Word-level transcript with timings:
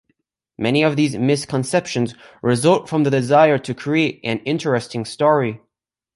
Many 0.57 0.83
of 0.83 0.95
these 0.95 1.15
misconceptions 1.15 2.15
result 2.41 2.89
from 2.89 3.03
the 3.03 3.11
desire 3.11 3.59
to 3.59 3.75
create 3.75 4.19
an 4.23 4.39
interesting 4.45 5.05
story. 5.05 5.61